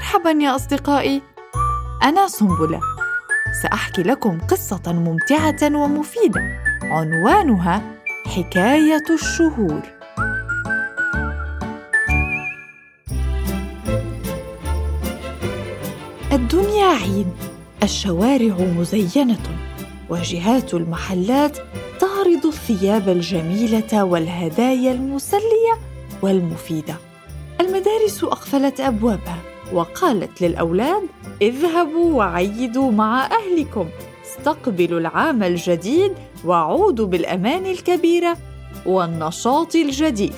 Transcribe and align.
مرحبا 0.00 0.30
يا 0.30 0.56
أصدقائي. 0.56 1.22
أنا 2.02 2.28
سنبلة. 2.28 2.80
سأحكي 3.62 4.02
لكم 4.02 4.38
قصة 4.40 4.82
ممتعة 4.86 5.76
ومفيدة. 5.76 6.40
عنوانها 6.82 7.82
حكاية 8.26 9.04
الشهور. 9.10 9.82
الدنيا 16.32 16.86
عيد 16.86 17.32
الشوارع 17.82 18.54
مزينة. 18.78 19.38
واجهات 20.08 20.74
المحلات 20.74 21.58
تعرض 22.00 22.46
الثياب 22.46 23.08
الجميلة 23.08 24.04
والهدايا 24.04 24.92
المسلية 24.92 25.74
والمفيدة. 26.22 26.94
المدارس 27.60 28.24
أقفلت 28.24 28.80
أبوابها. 28.80 29.49
وقالت 29.72 30.42
للأولاد 30.42 31.02
اذهبوا 31.42 32.14
وعيدوا 32.14 32.92
مع 32.92 33.26
أهلكم 33.26 33.88
استقبلوا 34.26 35.00
العام 35.00 35.42
الجديد 35.42 36.12
وعودوا 36.44 37.06
بالأمان 37.06 37.66
الكبيرة 37.66 38.36
والنشاط 38.86 39.74
الجديد. 39.74 40.32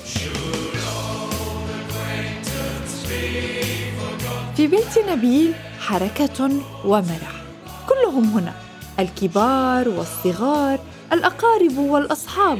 في 4.56 4.66
بيت 4.66 4.98
نبيل 5.10 5.54
حركة 5.80 6.50
ومرح 6.84 7.42
كلهم 7.88 8.24
هنا 8.24 8.54
الكبار 8.98 9.88
والصغار 9.88 10.78
الأقارب 11.12 11.78
والأصحاب. 11.78 12.58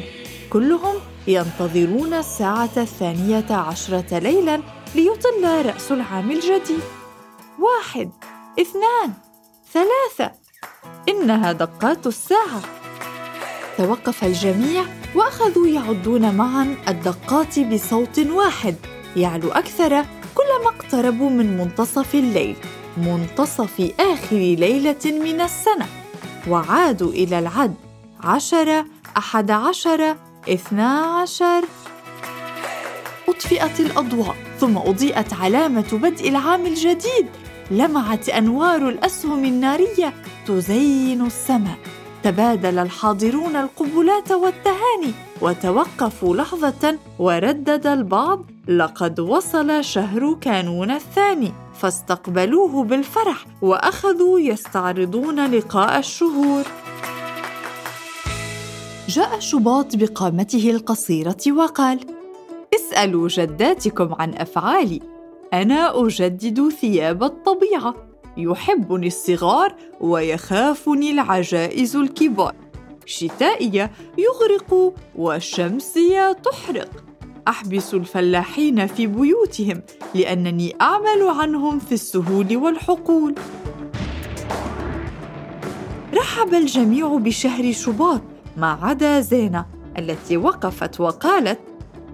كلهم 0.51 0.95
ينتظرون 1.27 2.15
الساعة 2.15 2.71
الثانية 2.77 3.47
عشرة 3.51 4.19
ليلاً 4.19 4.61
ليطل 4.95 5.67
رأس 5.67 5.93
العام 5.93 6.31
الجديد. 6.31 6.81
واحد 7.59 8.11
اثنان 8.61 9.13
ثلاثة. 9.73 10.35
إنها 11.09 11.53
دقات 11.53 12.07
الساعة. 12.07 12.61
توقف 13.79 14.25
الجميع 14.25 14.85
وأخذوا 15.15 15.67
يعدون 15.67 16.35
معا 16.35 16.77
الدقات 16.89 17.59
بصوت 17.59 18.19
واحد. 18.19 18.77
يعلو 19.17 19.51
أكثر 19.53 20.05
كلما 20.35 20.69
اقتربوا 20.77 21.31
من 21.31 21.59
منتصف 21.59 22.15
الليل 22.15 22.57
منتصف 22.97 23.93
آخر 24.01 24.37
ليلة 24.37 25.05
من 25.05 25.41
السنة. 25.41 25.87
وعادوا 26.49 27.11
إلى 27.11 27.39
العد. 27.39 27.75
عشرة 28.21 28.87
أحد 29.17 29.51
عشر 29.51 30.17
اثنا 30.49 31.01
عشر. 31.01 31.65
أطفئت 33.29 33.81
الأضواء. 33.81 34.52
ثم 34.63 34.79
أضيئت 34.79 35.33
علامة 35.33 35.87
بدء 35.93 36.29
العام 36.29 36.67
الجديد 36.67 37.27
لمعت 37.71 38.29
أنوار 38.29 38.89
الأسهم 38.89 39.45
النارية 39.45 40.13
تزين 40.47 41.27
السماء. 41.27 41.79
تبادل 42.23 42.79
الحاضرون 42.79 43.57
القبلات 43.57 44.33
والتهاني 44.33 45.13
وتوقفوا 45.41 46.37
لحظة 46.37 46.99
وردد 47.19 47.87
البعض 47.87 48.45
لقد 48.69 49.21
وصل 49.21 49.85
شهر 49.85 50.37
كانون 50.41 50.91
الثاني. 50.91 51.53
فاستقبلوه 51.79 52.85
بالفرح 52.85 53.47
وأخذوا 53.63 54.41
يستعرضون 54.41 55.47
لقاء 55.51 55.99
الشهور. 55.99 56.65
جاء 59.09 59.39
شباط 59.39 59.97
بقامته 59.97 60.71
القصيرة 60.71 61.43
وقال 61.49 62.22
اسالوا 62.93 63.29
جداتكم 63.29 64.15
عن 64.15 64.35
أفعالي. 64.35 65.01
أنا 65.53 66.07
أجدد 66.07 66.69
ثياب 66.69 67.23
الطبيعة. 67.23 67.95
يحبني 68.37 69.07
الصغار 69.07 69.75
ويخافني 70.01 71.11
العجائز 71.11 71.97
الكبار. 71.97 72.55
شتائيه 73.07 73.91
يغرق 74.19 74.95
وشمسيه 75.17 76.33
تحرق. 76.33 76.89
أحبس 77.49 77.95
الفلاحين 77.95 78.87
في 78.87 79.07
بيوتهم 79.07 79.83
لأنني 80.15 80.77
أعمل 80.81 81.29
عنهم 81.29 81.79
في 81.79 81.93
السهول 81.93 82.57
والحقول. 82.57 83.35
رحب 86.15 86.55
الجميع 86.55 87.17
بشهر 87.17 87.73
شباط 87.73 88.21
ما 88.57 88.79
عدا 88.83 89.21
زينة 89.21 89.67
التي 89.99 90.37
وقفت 90.37 91.01
وقالت 91.01 91.59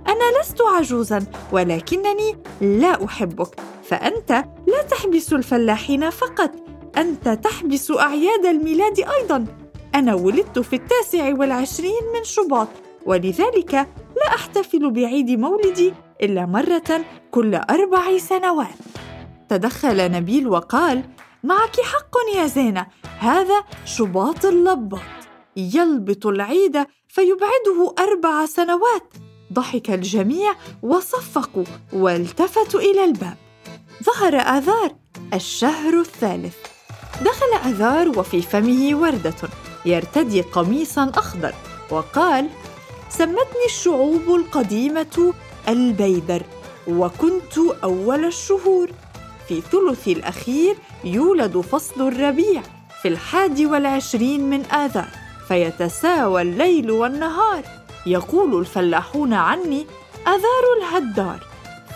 أنا 0.08 0.40
لست 0.40 0.62
عجوزا 0.62 1.26
ولكنني 1.52 2.36
لا 2.60 3.04
أحبك. 3.04 3.60
فأنت 3.82 4.44
لا 4.66 4.82
تحبس 4.90 5.32
الفلاحين 5.32 6.10
فقط 6.10 6.50
أنت 6.96 7.28
تحبس 7.28 7.90
أعياد 7.90 8.46
الميلاد 8.46 9.00
أيضا. 9.00 9.46
أنا 9.94 10.14
ولدت 10.14 10.58
في 10.58 10.76
التاسع 10.76 11.34
والعشرين 11.38 12.02
من 12.14 12.24
شباط 12.24 12.68
ولذلك 13.06 13.74
لا 14.16 14.34
أحتفل 14.34 14.90
بعيد 14.90 15.30
مولدي 15.30 15.94
إلا 16.22 16.46
مرة 16.46 17.04
كل 17.30 17.54
أربع 17.54 18.18
سنوات. 18.18 18.78
تدخل 19.48 20.12
نبيل 20.12 20.48
وقال 20.48 21.02
معك 21.44 21.80
حق 21.80 22.16
يا 22.36 22.46
زينة 22.46 22.86
هذا 23.18 23.64
شباط 23.84 24.44
اللبط 24.44 25.00
يلبط 25.56 26.26
العيد 26.26 26.86
فيبعده 27.08 27.94
أربع 27.98 28.46
سنوات. 28.46 29.12
ضحك 29.52 29.90
الجميع 29.90 30.54
وصفقوا 30.82 31.64
والتفتوا 31.92 32.80
إلى 32.80 33.04
الباب. 33.04 33.36
ظهر 34.04 34.34
آذار 34.36 34.94
الشهر 35.34 36.00
الثالث. 36.00 36.56
دخل 37.22 37.70
آذار 37.70 38.18
وفي 38.18 38.42
فمه 38.42 38.94
وردة 38.94 39.34
يرتدي 39.84 40.40
قميصا 40.40 41.12
أخضر 41.14 41.54
وقال 41.90 42.48
سمتني 43.10 43.64
الشعوب 43.66 44.22
القديمة 44.28 45.34
البيدر 45.68 46.42
وكنت 46.88 47.58
أول 47.84 48.24
الشهور. 48.24 48.90
في 49.48 49.60
ثلث 49.60 50.08
الأخير 50.08 50.76
يولد 51.04 51.60
فصل 51.60 52.08
الربيع 52.08 52.62
في 53.02 53.08
الحادي 53.08 53.66
والعشرين 53.66 54.50
من 54.50 54.64
آذار 54.64 55.08
فيتساوى 55.48 56.42
الليل 56.42 56.90
والنهار. 56.90 57.77
يقول 58.06 58.60
الفلاحون 58.60 59.32
عني 59.32 59.86
أذار 60.26 60.64
الهدار 60.78 61.46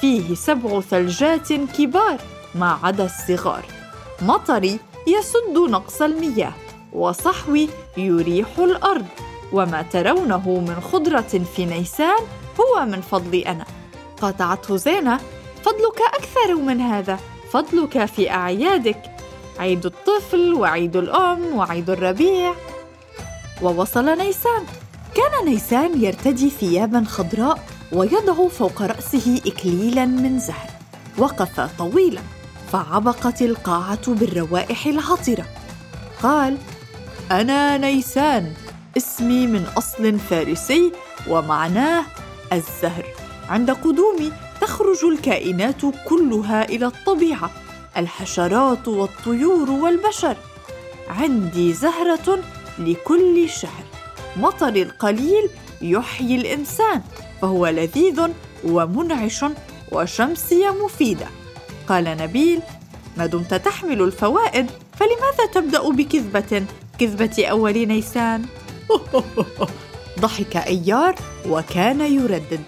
فيه 0.00 0.34
سبع 0.34 0.80
ثلجات 0.80 1.52
كبار 1.52 2.18
ما 2.54 2.78
عدا 2.82 3.04
الصغار. 3.04 3.64
مطري 4.22 4.78
يسد 5.06 5.58
نقص 5.70 6.02
المياه 6.02 6.52
وصحوي 6.92 7.68
يريح 7.96 8.48
الأرض. 8.58 9.06
وما 9.52 9.82
ترونه 9.82 10.48
من 10.48 10.80
خضرة 10.92 11.40
في 11.56 11.66
نيسان 11.66 12.18
هو 12.60 12.84
من 12.84 13.00
فضلي 13.00 13.46
أنا. 13.46 13.64
قاطعته 14.20 14.76
زينة 14.76 15.20
فضلك 15.62 16.00
أكثر 16.14 16.54
من 16.54 16.80
هذا 16.80 17.18
فضلك 17.52 18.04
في 18.04 18.30
أعيادك. 18.30 19.02
عيد 19.58 19.86
الطفل 19.86 20.54
وعيد 20.54 20.96
الأم 20.96 21.56
وعيد 21.56 21.90
الربيع. 21.90 22.54
ووصل 23.62 24.18
نيسان. 24.18 24.66
كان 25.14 25.44
نيسان 25.44 26.02
يرتدي 26.02 26.50
ثيابا 26.50 27.04
خضراء 27.08 27.58
ويضع 27.92 28.48
فوق 28.48 28.82
رأسه 28.82 29.40
اكليلا 29.46 30.06
من 30.06 30.38
زهر. 30.38 30.70
وقف 31.18 31.60
طويلا 31.78 32.20
فعبقت 32.72 33.42
القاعة 33.42 34.14
بالروائح 34.14 34.86
العطرة. 34.86 35.46
قال 36.22 36.58
أنا 37.30 37.78
نيسان 37.78 38.52
اسمي 38.96 39.46
من 39.46 39.64
أصل 39.78 40.18
فارسي 40.18 40.92
ومعناه 41.28 42.04
الزهر. 42.52 43.06
عند 43.48 43.70
قدومي 43.70 44.32
تخرج 44.60 45.04
الكائنات 45.04 45.80
كلها 46.08 46.64
إلى 46.64 46.86
الطبيعة 46.86 47.50
الحشرات 47.96 48.88
والطيور 48.88 49.70
والبشر. 49.70 50.36
عندي 51.08 51.72
زهرة 51.72 52.38
لكل 52.78 53.48
شهر. 53.48 53.84
مطر 54.36 54.68
القليل 54.68 55.50
يحيي 55.82 56.36
الإنسان 56.36 57.02
فهو 57.42 57.66
لذيذ 57.66 58.20
ومنعش 58.64 59.44
وشمسيه 59.92 60.84
مفيدة. 60.84 61.26
قال 61.88 62.04
نبيل 62.04 62.60
ما 63.16 63.26
دمت 63.26 63.54
تحمل 63.54 64.02
الفوائد 64.02 64.70
فلماذا 64.92 65.46
تبدأ 65.54 65.90
بكذبة؟ 65.90 66.64
كذبة 66.98 67.46
أول 67.46 67.86
نيسان. 67.86 68.44
ضحك 70.20 70.56
أيار 70.56 71.14
وكان 71.48 72.00
يردد. 72.00 72.60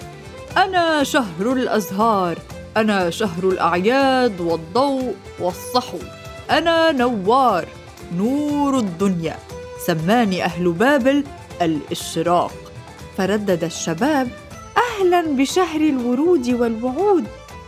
أنا 0.56 1.02
شهر 1.04 1.52
الأزهار 1.52 2.38
أنا 2.76 3.10
شهر 3.10 3.48
الأعياد 3.48 4.40
والضوء 4.40 5.14
والصحو 5.38 5.98
أنا 6.50 6.92
نوار 6.92 7.68
نور 8.16 8.78
الدنيا 8.78 9.38
سماني 9.86 10.44
أهل 10.44 10.72
بابل 10.72 11.24
الإشراق. 11.62 12.52
فردد 13.18 13.64
الشباب 13.64 14.28
أهلا 14.76 15.22
بشهر 15.22 15.80
الورود 15.80 16.48
والوعود 16.48 17.24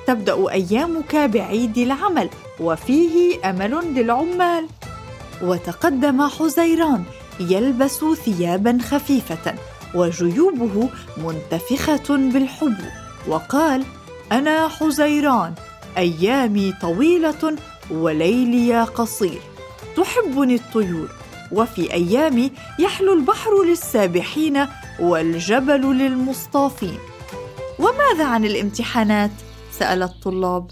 تبدأ 0.06 0.50
أيامك 0.50 1.16
بعيد 1.16 1.78
العمل 1.78 2.28
وفيه 2.60 3.50
أمل 3.50 3.94
للعمال. 3.94 4.66
وتقدم 5.42 6.28
حزيران 6.28 7.04
يلبس 7.40 8.04
ثيابا 8.24 8.78
خفيفة 8.82 9.54
وجيوبه 9.94 10.88
منتفخة 11.16 12.16
بالحب 12.16 12.76
وقال 13.28 13.84
أنا 14.32 14.68
حزيران 14.68 15.54
أيامي 15.98 16.74
طويلة 16.82 17.56
وليلي 17.90 18.82
قصير 18.82 19.40
تحبني 19.96 20.54
الطيور. 20.54 21.08
وفي 21.52 21.92
ايامي 21.92 22.52
يحلو 22.78 23.12
البحر 23.12 23.62
للسابحين 23.62 24.66
والجبل 25.00 25.98
للمصطافين. 25.98 26.98
وماذا 27.78 28.24
عن 28.24 28.44
الامتحانات؟ 28.44 29.30
سأل 29.78 30.02
الطلاب. 30.02 30.70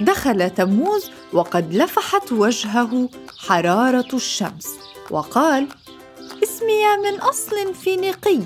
دخل 0.00 0.50
تموز 0.50 1.10
وقد 1.32 1.74
لفحت 1.74 2.32
وجهه 2.32 3.08
حرارة 3.38 4.08
الشمس 4.14 4.68
وقال 5.10 5.68
اسمي 6.42 6.96
من 7.04 7.20
أصل 7.20 7.74
فينيقي 7.74 8.40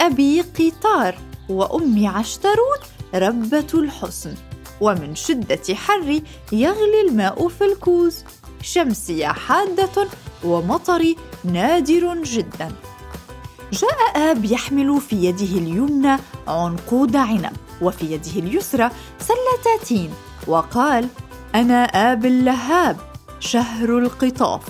أبي 0.00 0.40
قيطار 0.40 1.18
وأمي 1.48 2.08
عشتروت 2.08 2.80
ربة 3.14 3.66
الحسن 3.74 4.34
ومن 4.80 5.14
شدة 5.14 5.74
حري 5.74 6.22
يغلي 6.52 7.00
الماء 7.08 7.48
في 7.48 7.64
الكوز 7.64 8.24
شمسي 8.62 9.26
حادة 9.26 10.08
ومطري 10.44 11.16
نادر 11.44 12.22
جدا. 12.22 12.72
جاء 13.72 14.30
آب 14.30 14.44
يحمل 14.44 15.00
في 15.00 15.16
يده 15.16 15.58
اليمنى 15.58 16.16
عنقود 16.48 17.16
عنب 17.16 17.52
وفي 17.82 18.12
يده 18.12 18.32
اليسرى 18.36 18.90
سله 19.18 19.78
تين 19.84 20.10
وقال 20.46 21.08
أنا 21.54 21.84
آب 21.84 22.26
اللهاب 22.26 22.96
شهر 23.40 23.98
القطاف 23.98 24.60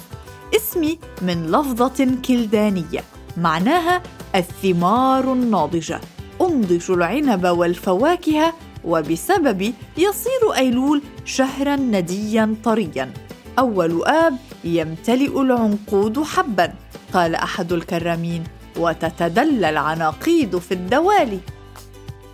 اسمي 0.57 0.99
من 1.23 1.47
لفظة 1.47 2.09
كلدانية 2.29 3.05
معناها 3.37 4.03
الثمار 4.35 5.33
الناضجة 5.33 6.01
أنضج 6.41 6.91
العنب 6.91 7.47
والفواكه 7.47 8.55
وبسببي 8.85 9.75
يصير 9.97 10.55
أيلول 10.57 11.03
شهرا 11.25 11.77
نديا 11.77 12.55
طريا. 12.65 13.13
أول 13.59 14.05
آب 14.05 14.37
يمتلئ 14.65 15.41
العنقود 15.41 16.23
حبا 16.23 16.73
قال 17.13 17.35
أحد 17.35 17.73
الكرامين 17.73 18.45
وتتدلى 18.77 19.71
العناقيد 19.71 20.59
في 20.59 20.75
الدوالي. 20.75 21.41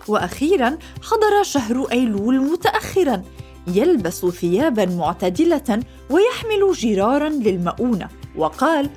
وأخيرا 0.08 0.78
حضر 1.02 1.42
شهر 1.42 1.86
أيلول 1.92 2.40
متاخرا 2.40 3.22
يلبس 3.66 4.26
ثيابا 4.26 4.86
معتدلة 4.86 5.82
ويحمل 6.10 6.72
جرارا 6.72 7.28
للمؤونة 7.28 8.08
وقال 8.36 8.90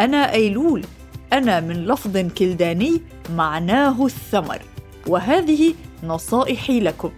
أنا 0.00 0.32
أيلول 0.32 0.84
أنا 1.32 1.60
من 1.60 1.86
لفظ 1.86 2.16
كلداني 2.38 3.00
معناه 3.34 4.06
الثمر 4.06 4.62
وهذه 5.06 5.74
نصائحي 6.02 6.80
لكم. 6.80 7.10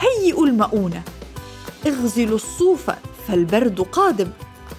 هيئوا 0.00 0.46
المؤونة. 0.46 1.02
اغزلوا 1.86 2.36
الصوف 2.36 2.90
فالبرد 3.28 3.80
قادم. 3.80 4.28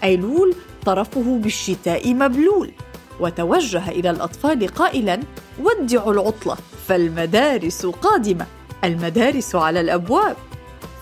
ايلول 0.03 0.55
طرفه 0.85 1.39
بالشتاء 1.43 2.13
مبلول. 2.13 2.71
وتوجه 3.19 3.89
إلى 3.89 4.09
الأطفال 4.09 4.67
قائلا 4.67 5.19
ودعوا 5.63 6.13
العطلة 6.13 6.57
فالمدارس 6.87 7.85
قادمة. 7.85 8.45
المدارس 8.83 9.55
على 9.55 9.81
الأبواب. 9.81 10.35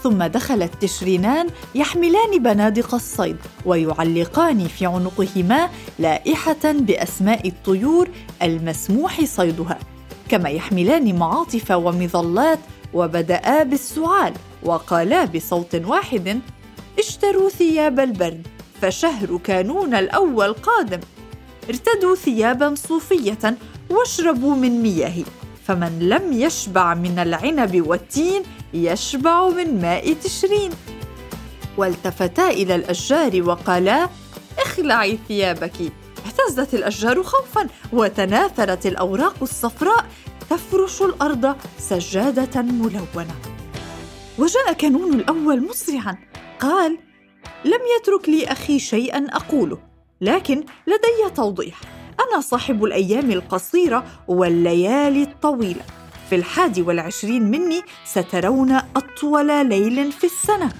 ثم 0.03 0.23
دخل 0.23 0.63
التشرينان 0.63 1.47
يحملان 1.75 2.43
بنادق 2.43 2.95
الصيد 2.95 3.37
ويعلقان 3.65 4.67
في 4.67 4.85
عنقهما 4.85 5.69
لائحة 5.99 6.63
بأسماء 6.63 7.47
الطيور 7.47 8.09
المسموح 8.41 9.25
صيدها. 9.25 9.79
كما 10.29 10.49
يحملان 10.49 11.15
معاطف 11.15 11.71
ومظلات 11.71 12.59
وبدأا 12.93 13.63
بالسعال 13.63 14.33
وقالا 14.63 15.25
بصوت 15.25 15.75
واحد 15.75 16.39
اشتروا 16.99 17.49
ثياب 17.49 17.99
البرد 17.99 18.47
فشهر 18.81 19.37
كانون 19.43 19.93
الأول 19.95 20.53
قادم. 20.53 20.99
ارتدوا 21.69 22.15
ثيابا 22.15 22.75
صوفية 22.75 23.57
واشربوا 23.89 24.55
من 24.55 24.81
مياهي 24.81 25.23
فمن 25.67 25.99
لم 25.99 26.33
يشبع 26.33 26.93
من 26.93 27.19
العنب 27.19 27.87
والتين 27.87 28.43
يشبع 28.73 29.49
من 29.49 29.81
ماء 29.81 30.13
تشرين. 30.13 30.71
والتفتا 31.77 32.49
إلى 32.49 32.75
الأشجار 32.75 33.41
وقالا 33.41 34.09
اخلعي 34.59 35.19
ثيابك. 35.27 35.73
اهتزت 36.25 36.73
الأشجار 36.73 37.23
خوفا 37.23 37.67
وتناثرت 37.93 38.85
الأوراق 38.85 39.35
الصفراء 39.41 40.05
تفرش 40.49 41.01
الأرض 41.01 41.55
سجادة 41.79 42.61
ملونة. 42.61 43.35
وجاء 44.39 44.73
كانون 44.73 45.13
الأول 45.13 45.67
مسرعا 45.67 46.30
قال 46.61 46.97
لم 47.65 47.79
يترك 47.97 48.29
لي 48.29 48.45
أخي 48.45 48.79
شيئا 48.79 49.27
أقوله 49.29 49.77
لكن 50.21 50.63
لدي 50.87 51.35
توضيح. 51.35 51.81
أنا 52.19 52.41
صاحب 52.41 52.85
الأيام 52.85 53.31
القصيرة 53.31 54.05
والليالي 54.27 55.23
الطويلة. 55.23 55.81
في 56.29 56.35
الحادي 56.35 56.81
والعشرين 56.81 57.43
مني 57.51 57.81
سترون 58.05 58.71
أطول 58.71 59.69
ليل 59.69 60.11
في 60.11 60.23
السنة. 60.23 60.71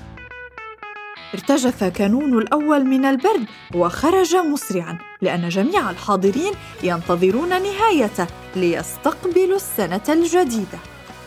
ارتجف 1.33 1.83
كانون 1.83 2.37
الأول 2.37 2.85
من 2.85 3.05
البرد 3.05 3.45
وخرج 3.75 4.35
مسرعا 4.35 4.97
لأن 5.21 5.49
جميع 5.49 5.89
الحاضرين 5.89 6.53
ينتظرون 6.83 7.49
نهايته 7.49 8.27
ليستقبلوا 8.55 9.55
السنة 9.55 10.03
الجديدة. 10.09 10.79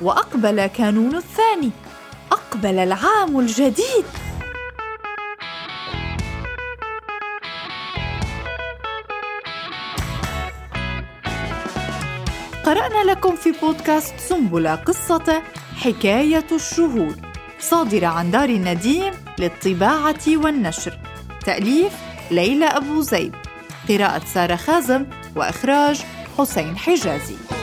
وأقبل 0.02 0.66
كانون 0.66 1.16
الثاني. 1.16 1.70
أقبل 2.32 2.78
العام 2.78 3.40
الجديد. 3.40 4.04
قرأنا 12.74 13.10
لكم 13.10 13.36
في 13.36 13.52
بودكاست 13.62 14.14
سنبلة 14.18 14.74
قصة 14.74 15.42
حكاية 15.76 16.46
الشهود 16.52 17.20
صادرة 17.60 18.06
عن 18.06 18.30
دار 18.30 18.48
النديم 18.48 19.12
للطباعة 19.38 20.20
والنشر. 20.28 20.98
تأليف 21.46 21.92
ليلى 22.30 22.64
أبو 22.64 23.00
زيد. 23.00 23.36
قراءة 23.88 24.24
سارة 24.24 24.56
خازم 24.56 25.06
وإخراج 25.36 26.02
حسين 26.38 26.76
حجازي. 26.76 27.53